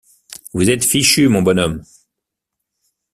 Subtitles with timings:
[0.53, 1.83] Vous êtes fichu, mon bonhomme!